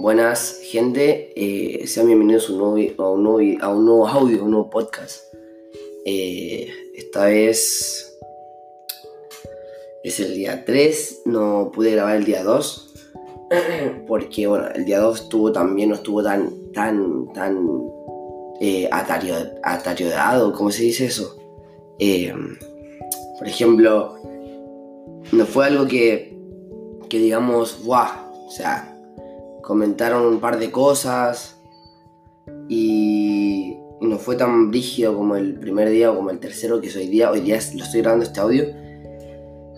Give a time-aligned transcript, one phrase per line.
[0.00, 1.30] Buenas, gente.
[1.36, 2.58] Eh, sean bienvenidos a un,
[3.22, 5.24] nuevo, audio, a un nuevo podcast.
[6.06, 8.18] Eh, esta vez
[10.02, 11.24] es el día 3.
[11.26, 12.94] No pude grabar el día 2.
[14.08, 17.58] Porque, bueno, el día 2 estuvo también, no estuvo tan, tan, tan
[18.58, 18.88] eh.
[20.56, 21.36] ¿Cómo se dice eso?
[21.98, 22.32] Eh,
[23.38, 24.14] por ejemplo,
[25.30, 26.34] no fue algo que,
[27.10, 28.30] que digamos, ¡guau!
[28.48, 28.89] O sea,
[29.62, 31.60] comentaron un par de cosas
[32.68, 36.96] y, no fue tan rígido como el primer día o como el tercero que es
[36.96, 37.30] hoy día.
[37.30, 38.64] Hoy día lo estoy grabando este audio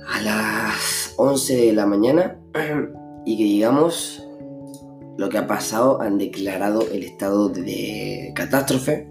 [0.09, 2.39] a las 11 de la mañana
[3.27, 4.25] y que digamos
[5.17, 9.09] lo que ha pasado han declarado el estado de catástrofe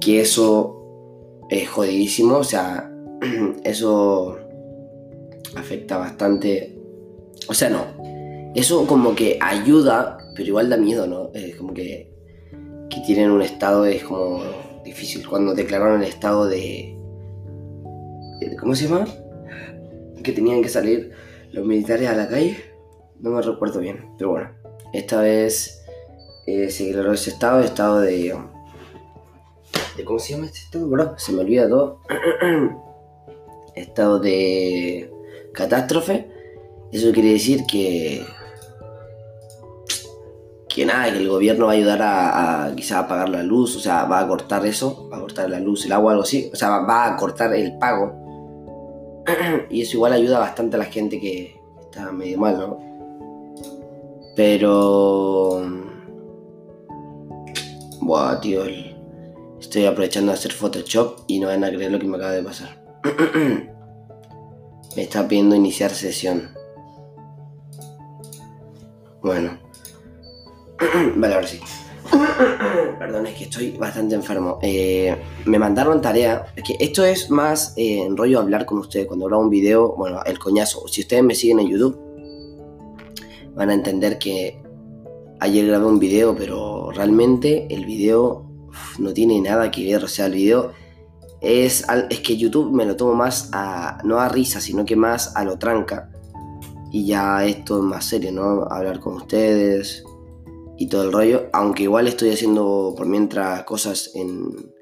[0.00, 2.90] que eso es jodidísimo o sea
[3.64, 4.38] eso
[5.56, 6.78] afecta bastante
[7.48, 8.15] o sea no
[8.56, 11.30] eso como que ayuda, pero igual da miedo, ¿no?
[11.34, 12.10] Es como que,
[12.88, 14.42] que tienen un estado, es como
[14.82, 15.28] difícil.
[15.28, 16.96] Cuando declararon el estado de...
[18.58, 19.06] ¿Cómo se llama?
[20.22, 21.12] Que tenían que salir
[21.52, 22.56] los militares a la calle.
[23.20, 24.50] No me recuerdo bien, pero bueno.
[24.94, 25.84] Esta vez
[26.46, 28.34] eh, se declaró ese estado, estado de...
[29.98, 31.18] de ¿Cómo se llama este estado?
[31.18, 32.00] Se me olvida todo.
[33.74, 35.12] estado de
[35.52, 36.30] catástrofe.
[36.90, 38.24] Eso quiere decir que
[40.76, 44.04] que nada, que el gobierno va a ayudar a, quizá apagar la luz, o sea,
[44.04, 46.68] va a cortar eso, va a cortar la luz, el agua, algo así, o sea,
[46.80, 48.12] va, a cortar el pago.
[49.70, 52.78] y eso igual ayuda bastante a la gente que está medio mal, ¿no?
[54.36, 55.62] Pero...
[58.02, 58.64] Buah, tío,
[59.58, 62.42] estoy aprovechando de hacer Photoshop y no van a creer lo que me acaba de
[62.42, 62.84] pasar.
[64.94, 66.50] me está pidiendo iniciar sesión.
[69.22, 69.65] Bueno.
[71.16, 71.60] vale, ahora sí.
[72.98, 74.58] Perdón, es que estoy bastante enfermo.
[74.62, 76.46] Eh, me mandaron tarea.
[76.54, 79.06] Es que esto es más eh, en rollo hablar con ustedes.
[79.06, 80.86] Cuando grabo un video, bueno, el coñazo.
[80.88, 81.98] Si ustedes me siguen en YouTube,
[83.54, 84.62] van a entender que
[85.40, 88.46] ayer grabé un video, pero realmente el video
[88.98, 90.04] no tiene nada que ver.
[90.04, 90.72] O sea, el video
[91.40, 95.34] es, es que YouTube me lo tomo más a, no a risa, sino que más
[95.36, 96.10] a lo tranca.
[96.92, 98.62] Y ya esto es más serio, ¿no?
[98.70, 100.04] Hablar con ustedes,
[100.78, 104.74] y todo el rollo, aunque igual estoy haciendo por mientras cosas en,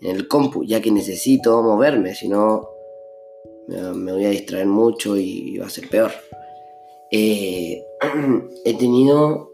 [0.00, 2.68] el compu, ya que necesito moverme, si no
[3.68, 6.10] me, voy a distraer mucho y va a ser peor.
[7.10, 7.84] Eh,
[8.64, 9.52] he tenido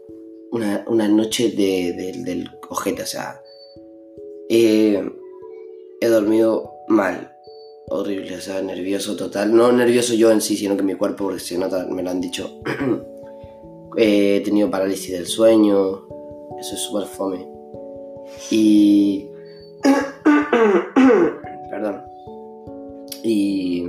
[0.51, 1.93] una, noche de,
[2.23, 3.41] del ojete, o sea,
[4.49, 5.03] he
[6.01, 7.31] dormido mal,
[7.89, 9.55] horrible, o sea, nervioso total.
[9.55, 12.21] No nervioso yo en sí, sino que mi cuerpo, porque se nota, me lo han
[12.21, 12.61] dicho.
[13.97, 16.07] he tenido parálisis del sueño,
[16.59, 17.47] eso es súper fome.
[18.51, 19.27] Y...
[21.69, 22.01] Perdón.
[23.23, 23.87] Y...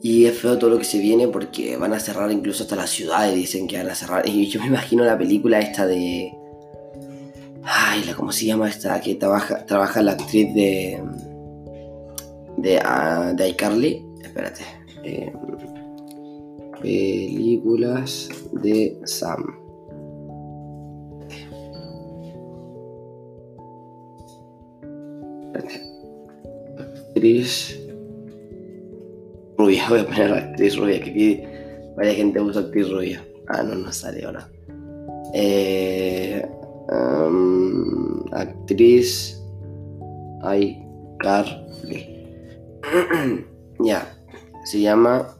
[0.00, 2.90] Y es feo todo lo que se viene porque van a cerrar incluso hasta las
[2.90, 4.26] ciudades, dicen que van a cerrar.
[4.28, 6.32] Y yo me imagino la película esta de...
[7.64, 9.00] Ay, la, ¿cómo se llama esta?
[9.00, 11.02] Que trabaja, trabaja la actriz de...
[12.56, 14.04] De, uh, de iCarly.
[14.22, 14.62] Espérate.
[15.04, 15.32] Eh,
[16.82, 19.44] Películas de Sam.
[26.78, 27.78] Actriz
[29.56, 31.42] rubia, voy a poner actriz rubia, que aquí
[31.96, 33.24] vaya gente usa actriz rubia.
[33.48, 34.48] Ah, no, no sale ahora.
[35.34, 36.46] Eh,
[38.32, 39.42] actriz
[40.42, 42.00] iCarly.
[43.80, 44.06] ya,
[44.64, 45.37] se llama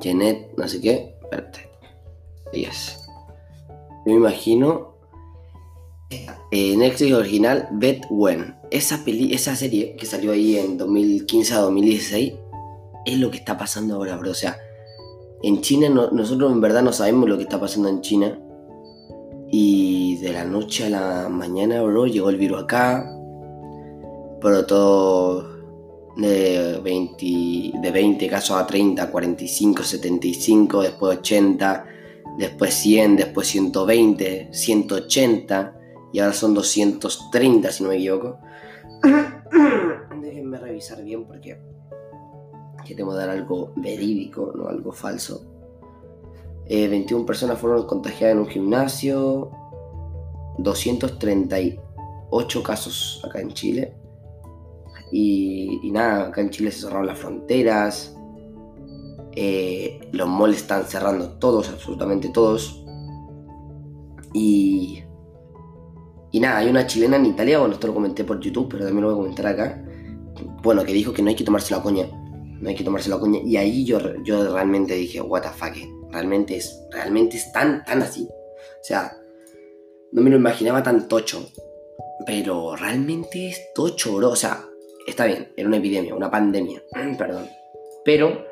[0.00, 1.14] Janet, no sé qué.
[1.22, 1.70] Espérate.
[2.52, 2.98] es.
[4.06, 4.96] Yo me imagino.
[6.50, 8.56] En Netflix original, Bet Wen.
[8.70, 12.34] Esa, peli, esa serie que salió ahí en 2015 a 2016
[13.04, 14.30] es lo que está pasando ahora, bro.
[14.30, 14.58] O sea,
[15.42, 18.38] en China nosotros en verdad no sabemos lo que está pasando en China.
[19.50, 23.10] Y de la noche a la mañana, bro, llegó el virus acá.
[24.40, 25.57] Pero todo
[26.18, 27.24] de 20,
[27.80, 31.86] de 20 casos a 30, 45, 75, después 80,
[32.36, 35.74] después 100, después 120, 180
[36.12, 38.40] y ahora son 230 si no me equivoco.
[40.20, 41.56] Déjenme revisar bien porque
[42.84, 45.44] queremos dar algo verídico, no algo falso.
[46.68, 49.52] 21 eh, personas fueron contagiadas en un gimnasio,
[50.58, 53.94] 238 casos acá en Chile.
[55.10, 58.14] Y, nada, acá en Chile se cerraron las fronteras.
[59.34, 62.84] Eh, los malls están cerrando todos, absolutamente todos.
[64.32, 65.02] Y.
[66.30, 69.02] Y nada, hay una chilena en Italia, bueno, esto lo comenté por YouTube, pero también
[69.02, 69.82] lo voy a comentar acá.
[70.62, 72.06] Bueno, que dijo que no hay que tomarse la coña.
[72.60, 73.40] No hay que tomarse la coña.
[73.42, 75.74] Y ahí yo, yo realmente dije, what the fuck,
[76.10, 78.24] realmente es, realmente es tan, tan así.
[78.24, 79.16] O sea,
[80.12, 81.48] no me lo imaginaba tan tocho.
[82.26, 84.30] Pero realmente es tocho, bro.
[84.30, 84.67] O sea,
[85.08, 86.82] está bien, era una epidemia, una pandemia,
[87.18, 87.48] perdón.
[88.04, 88.44] Pero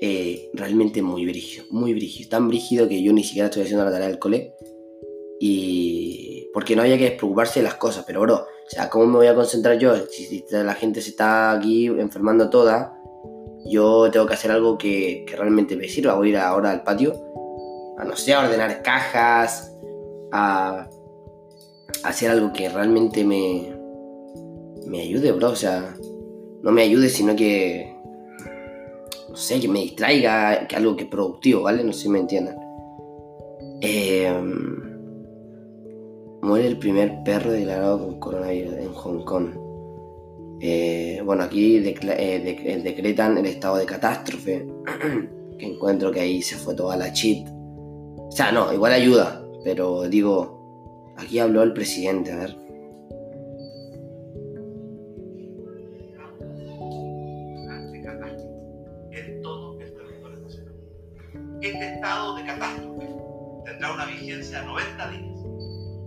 [0.00, 2.30] eh, realmente muy brígido, muy brígido.
[2.30, 4.54] Tan brígido que yo ni siquiera estoy haciendo la tarea del cole.
[5.38, 6.48] Y.
[6.52, 9.26] Porque no había que preocuparse de las cosas, pero bro, o sea, ¿cómo me voy
[9.28, 9.94] a concentrar yo?
[10.08, 12.98] Si, la gente se está aquí enfermando toda,
[13.66, 16.14] yo tengo que hacer algo que, realmente me sirva.
[16.14, 17.14] Voy a ir ahora al patio
[17.98, 19.76] a, no sé, a ordenar cajas,
[20.32, 20.88] a,
[22.02, 23.79] a hacer algo que realmente me,
[24.90, 25.50] me ayude, bro.
[25.50, 25.96] O sea,
[26.62, 27.96] no me ayude, sino que.
[29.28, 31.84] No sé, que me distraiga, que algo que productivo, ¿vale?
[31.84, 32.56] No sé si me entiendan.
[33.80, 34.98] Em,
[36.42, 39.50] muere el primer perro declarado con coronavirus en Hong Kong.
[40.60, 44.66] Eh, bueno, aquí eh, decretan el estado de catástrofe.
[45.58, 47.46] que encuentro que ahí se fue toda la chit.
[47.48, 49.46] O sea, no, igual ayuda.
[49.62, 52.59] Pero digo, aquí habló el presidente, a ver.
[63.92, 65.40] Una vigencia de 90 días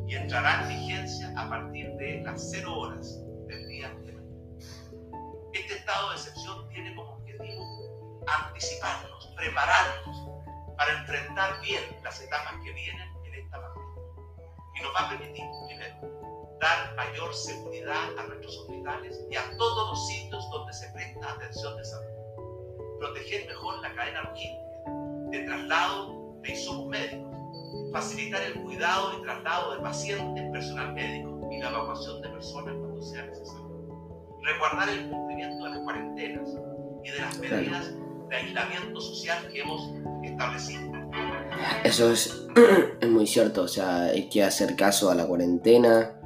[0.07, 4.37] y entrará en vigencia a partir de las 0 horas del día de mañana.
[5.53, 10.29] Este estado de excepción tiene como objetivo anticiparnos, prepararnos
[10.77, 14.03] para enfrentar bien las etapas que vienen en esta pandemia.
[14.75, 19.89] Y nos va a permitir, primero, dar mayor seguridad a nuestros hospitales y a todos
[19.89, 22.99] los sitios donde se presta atención de salud.
[22.99, 24.63] Proteger mejor la cadena logística
[25.31, 27.42] de traslado de insumos médicos,
[27.93, 33.01] facilitar el cuidado y traslado de pacientes, personal médico y la evacuación de personas cuando
[33.03, 33.69] sea necesario,
[34.41, 36.49] resguardar el cumplimiento de las cuarentenas
[37.03, 37.93] y de las medidas
[38.29, 39.93] de aislamiento social que hemos
[40.23, 40.91] establecido.
[41.83, 42.47] Eso es,
[42.99, 46.19] es muy cierto, o sea, hay que hacer caso a la cuarentena,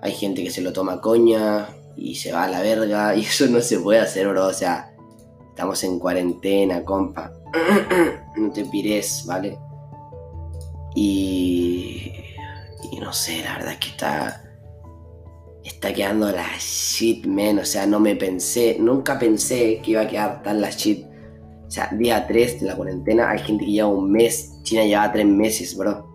[0.00, 1.66] hay gente que se lo toma coña
[1.96, 4.94] y se va a la verga y eso no se puede hacer, bro, o sea,
[5.48, 7.32] estamos en cuarentena, compa.
[8.36, 9.58] no te pires, ¿vale?
[10.94, 12.12] Y,
[12.92, 14.44] y no sé, la verdad es que está,
[15.64, 17.58] está quedando la shit, man.
[17.58, 21.06] O sea, no me pensé, nunca pensé que iba a quedar tan la shit.
[21.66, 25.10] O sea, día 3 de la cuarentena, hay gente que lleva un mes, China lleva
[25.10, 26.06] 3 meses, bro.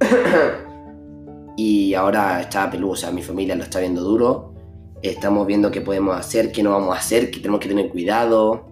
[1.56, 4.54] y ahora está peludo, o sea, mi familia lo está viendo duro.
[5.02, 8.66] Estamos viendo qué podemos hacer, qué no vamos a hacer, que tenemos que tener cuidado.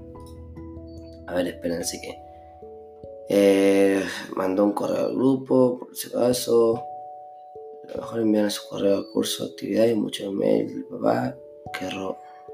[1.27, 2.28] A ver, espérense que.
[3.29, 4.03] Eh,
[4.37, 6.83] mandó un correo al grupo, por si acaso.
[7.89, 11.37] A lo mejor envían su correo al curso de actividades, muchos mails del papá
[11.73, 11.89] que,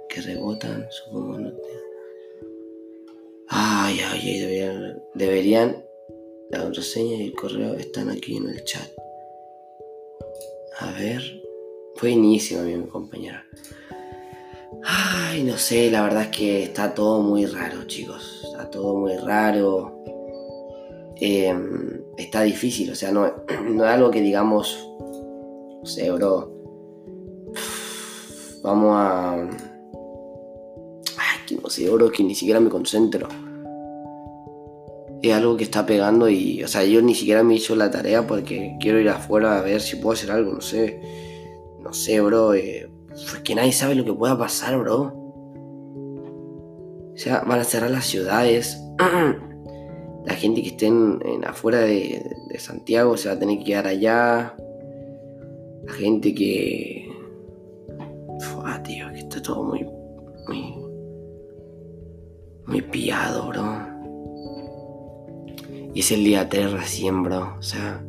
[0.09, 1.39] que rebotan, supongo.
[1.39, 1.53] No
[3.49, 5.85] Ay, ay, ay, deberían, deberían.
[6.51, 8.89] La contraseña y el correo están aquí en el chat.
[10.79, 11.45] A ver.
[12.03, 13.47] Inicio, mi compañera.
[14.83, 18.43] Ay, no sé, la verdad es que está todo muy raro, chicos.
[18.45, 20.05] Está todo muy raro.
[21.17, 23.33] Em, está difícil, o sea, no,
[23.71, 26.53] no es algo que digamos, no sé, bro.
[28.63, 29.49] Vamos a...
[31.47, 33.29] Que no sé, bro, que ni siquiera me concentro.
[35.23, 38.27] Es algo que está pegando y, o sea, yo ni siquiera me hizo la tarea
[38.27, 41.01] porque quiero ir afuera a ver si puedo hacer algo, no sé.
[41.81, 42.55] No sé, bro.
[42.55, 45.13] Eh, pues que nadie sabe lo que pueda pasar, bro.
[47.13, 48.79] O sea, van a cerrar las ciudades.
[50.25, 50.91] La gente que esté
[51.47, 52.23] afuera de,
[52.59, 54.57] Santiago se va a tener que quedar allá.
[55.85, 57.09] La gente que.
[58.65, 59.85] Ah, tío, que está todo muy.
[60.49, 60.75] Muy.
[62.67, 63.95] Muy pillado, bro.
[65.93, 67.57] Y es el día 3 recién, bro.
[67.59, 68.03] O sea,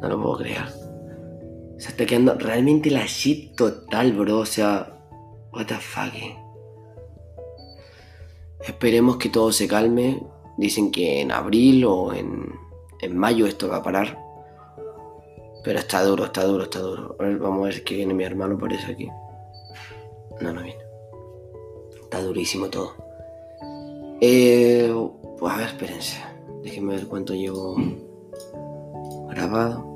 [0.00, 0.66] no lo puedo creer.
[1.76, 4.38] Se está quedando realmente la shit total, bro.
[4.38, 4.98] O sea,
[5.52, 6.14] what the fuck.
[8.66, 10.22] Esperemos que todo se calme.
[10.56, 12.54] Dicen que en abril o en,
[13.00, 14.18] en mayo esto va a parar.
[15.64, 17.16] Pero está duro, está duro, está duro.
[17.18, 19.08] A ver, vamos a ver que viene mi hermano, parece aquí.
[20.40, 20.82] No, no viene.
[22.02, 22.94] Está durísimo todo.
[24.20, 24.94] Eh,
[25.38, 26.22] pues espérense.
[26.62, 27.76] Déjenme ver cuánto llevo
[29.30, 29.94] grabado.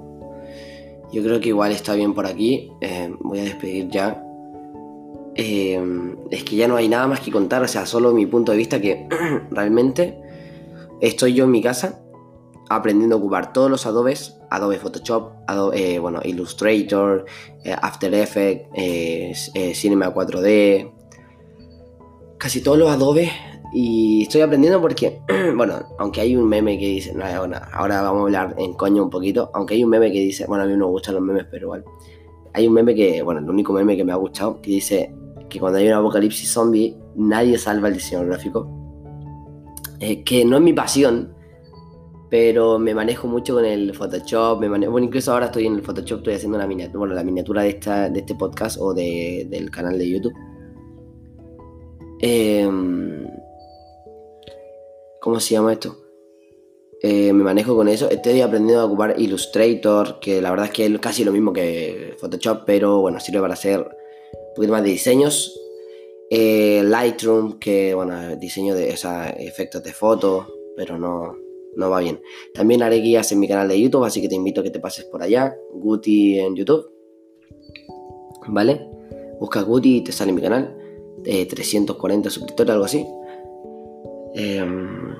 [1.12, 2.72] Yo creo que igual está bien por aquí.
[2.80, 4.24] Eh, voy a despedir ya.
[5.34, 5.80] Eh,
[6.30, 8.58] es que ya no hay nada más que contar, o sea, solo mi punto de
[8.58, 9.06] vista que
[9.50, 10.20] realmente
[11.00, 12.00] estoy yo en mi casa,
[12.68, 17.24] aprendiendo a ocupar todos los Adobes, Adobe Photoshop, Adobe, eh, bueno, Illustrator,
[17.64, 20.92] eh, After Effects, eh, Cinema 4D,
[22.38, 23.30] casi todos los Adobe
[23.72, 25.20] y estoy aprendiendo porque,
[25.56, 29.10] bueno, aunque hay un meme que dice, no, ahora vamos a hablar en coño un
[29.10, 31.46] poquito, aunque hay un meme que dice, bueno, a mí no me gustan los memes,
[31.50, 31.84] pero igual,
[32.54, 35.14] hay un meme que, bueno, el único meme que me ha gustado, que dice
[35.48, 38.77] que cuando hay un apocalipsis zombie, nadie salva el diseño gráfico,
[39.98, 41.34] que no es mi pasión,
[42.30, 45.82] pero me manejo mucho con el Photoshop, me manejo, bueno, incluso ahora estoy en el
[45.82, 50.08] Photoshop, estoy haciendo la miniatura de, esta, de este podcast o de, del canal de
[50.08, 50.34] YouTube.
[52.20, 52.68] Eh,
[55.20, 55.96] ¿Cómo se llama esto?
[57.00, 58.10] Eh, me manejo con eso.
[58.10, 62.16] Estoy aprendiendo a ocupar Illustrator, que la verdad es que es casi lo mismo que
[62.20, 65.57] Photoshop, pero bueno, sirve para hacer un poquito más de diseños.
[66.30, 71.34] Eh, Lightroom, que bueno, diseño de esos efectos de foto, pero no,
[71.76, 72.20] no va bien.
[72.54, 74.80] También haré guías en mi canal de YouTube, así que te invito a que te
[74.80, 75.56] pases por allá.
[75.72, 76.90] Guti en YouTube.
[78.48, 78.86] ¿Vale?
[79.40, 80.76] Busca Guti y te sale mi canal.
[81.18, 83.06] De 340 suscriptores, algo así.
[84.34, 85.14] Em,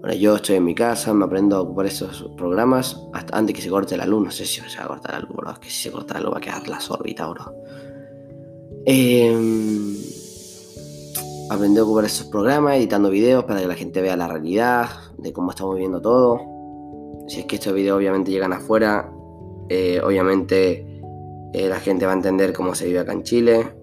[0.00, 3.62] Bueno, yo estoy en mi casa, me aprendo a ocupar esos programas hasta antes que
[3.62, 4.24] se corte la luz.
[4.24, 5.50] No sé si se va a cortar la luz, bro.
[5.50, 7.52] Es que si se corta la luz va a quedar la órbita, bro.
[8.86, 9.36] Eh,
[11.50, 15.32] aprendí a ocupar esos programas, editando videos para que la gente vea la realidad de
[15.32, 16.40] cómo estamos viviendo todo.
[17.28, 19.10] Si es que estos videos obviamente llegan afuera,
[19.68, 21.02] eh, obviamente
[21.52, 23.74] eh, la gente va a entender cómo se vive acá en Chile.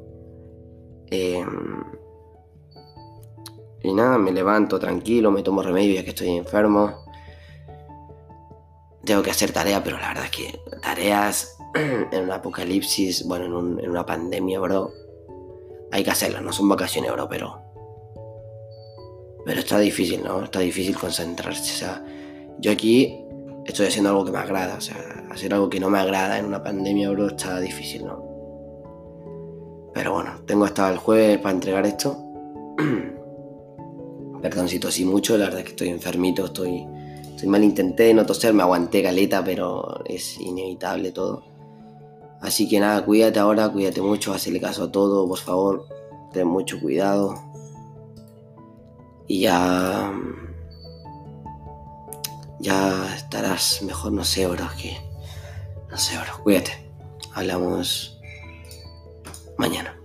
[1.12, 1.46] Eh,
[3.84, 7.06] y nada, me levanto tranquilo, me tomo remedio ya que estoy enfermo.
[9.04, 13.80] Tengo que hacer tareas, pero la verdad es que tareas en un apocalipsis, bueno, en,
[13.80, 14.92] en una pandemia, bro,
[15.92, 17.62] hay que hacerlo, no son vacaciones, bro, pero.
[19.46, 20.44] Pero está difícil, ¿no?
[20.44, 21.62] Está difícil concentrarse.
[21.62, 22.06] O sea,
[22.60, 23.16] yo aquí
[23.66, 24.76] estoy haciendo algo que me agrada.
[24.76, 24.98] O sea,
[25.30, 28.24] hacer algo que no me agrada en una pandemia, bro, está difícil, ¿no?
[29.94, 32.18] Pero bueno, tengo hasta el jueves para entregar esto.
[34.42, 36.86] Perdón si tosí mucho, la verdad es que estoy enfermito, estoy,
[37.24, 37.64] estoy mal.
[37.64, 41.55] Intenté no toser, me aguanté caleta, pero es inevitable todo.
[42.46, 45.88] Así que nada, cuídate ahora, cuídate mucho, hazle caso a todo, por favor,
[46.32, 47.34] ten mucho cuidado.
[49.28, 50.14] Y ya.
[52.60, 54.96] Ya estarás mejor, no sé, bro, que.
[55.90, 56.92] No sé, bro, cuídate.
[57.34, 58.22] Hablamos
[59.58, 60.00] mañana.